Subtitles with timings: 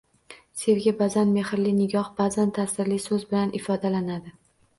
[0.61, 4.35] Sevgi ba’zan mehrli nigoh, ba’zan ta’sirli so‘z bilan ifodalanadi.